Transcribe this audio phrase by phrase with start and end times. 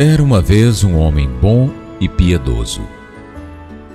[0.00, 1.70] Era uma vez um homem bom
[2.00, 2.82] e piedoso.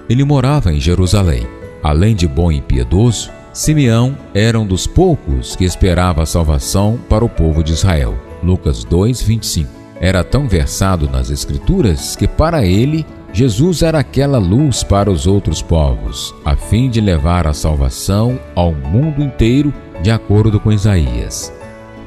[0.09, 1.47] Ele morava em Jerusalém.
[1.81, 7.23] Além de bom e piedoso, Simeão era um dos poucos que esperava a salvação para
[7.23, 8.17] o povo de Israel.
[8.43, 9.69] Lucas 2:25.
[10.01, 15.61] Era tão versado nas escrituras que para ele Jesus era aquela luz para os outros
[15.61, 21.49] povos, a fim de levar a salvação ao mundo inteiro, de acordo com Isaías.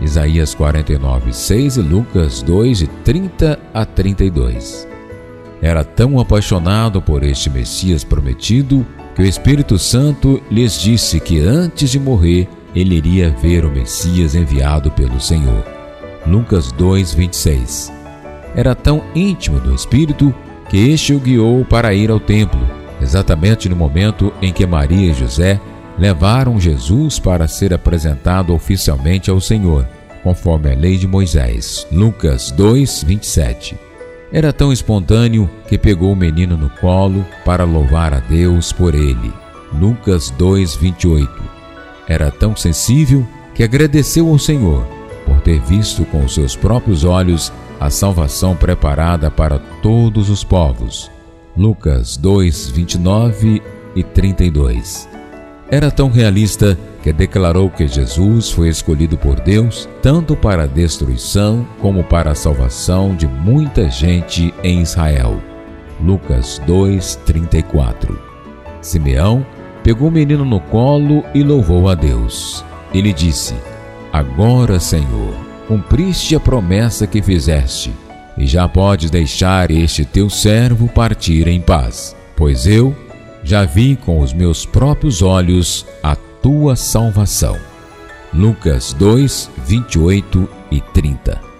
[0.00, 4.86] Isaías 49, 6 e Lucas 2, de 30 a 32.
[5.62, 11.90] Era tão apaixonado por este Messias prometido que o Espírito Santo lhes disse que antes
[11.90, 15.64] de morrer ele iria ver o Messias enviado pelo Senhor.
[16.26, 17.92] Lucas 2, 26.
[18.54, 20.34] Era tão íntimo do Espírito
[20.68, 22.60] que este o guiou para ir ao templo,
[23.00, 25.60] exatamente no momento em que Maria e José
[25.98, 29.86] levaram Jesus para ser apresentado oficialmente ao Senhor,
[30.22, 31.86] conforme a lei de Moisés.
[31.90, 33.76] Lucas 2, 27.
[34.32, 39.32] Era tão espontâneo que pegou o menino no colo para louvar a Deus por ele.
[39.72, 41.30] Lucas 2, 28.
[42.08, 44.86] Era tão sensível que agradeceu ao Senhor
[45.24, 51.10] por ter visto com os seus próprios olhos a salvação preparada para todos os povos.
[51.56, 53.62] Lucas 2, 29
[53.94, 55.15] e 32.
[55.68, 61.66] Era tão realista que declarou que Jesus foi escolhido por Deus tanto para a destruição
[61.80, 65.40] como para a salvação de muita gente em Israel.
[66.00, 68.16] Lucas 2:34.
[68.80, 69.44] Simeão
[69.82, 72.64] pegou o menino no colo e louvou a Deus.
[72.94, 73.54] Ele disse:
[74.12, 75.34] Agora, Senhor,
[75.66, 77.92] cumpriste a promessa que fizeste,
[78.38, 82.94] e já podes deixar este teu servo partir em paz, pois eu
[83.46, 87.56] já vi com os meus próprios olhos a tua salvação.
[88.34, 91.55] Lucas 2, 28 e 30